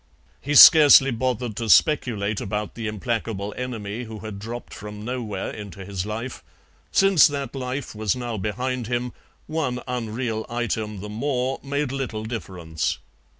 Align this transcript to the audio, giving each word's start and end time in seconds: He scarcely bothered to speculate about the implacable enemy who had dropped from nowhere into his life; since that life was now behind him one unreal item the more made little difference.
He 0.41 0.55
scarcely 0.55 1.11
bothered 1.11 1.55
to 1.57 1.69
speculate 1.69 2.41
about 2.41 2.73
the 2.73 2.87
implacable 2.87 3.53
enemy 3.55 4.05
who 4.05 4.17
had 4.17 4.39
dropped 4.39 4.73
from 4.73 5.05
nowhere 5.05 5.51
into 5.51 5.85
his 5.85 6.07
life; 6.07 6.43
since 6.91 7.27
that 7.27 7.53
life 7.55 7.93
was 7.93 8.15
now 8.15 8.37
behind 8.37 8.87
him 8.87 9.13
one 9.45 9.79
unreal 9.87 10.43
item 10.49 11.01
the 11.01 11.09
more 11.09 11.59
made 11.61 11.91
little 11.91 12.23
difference. 12.25 12.97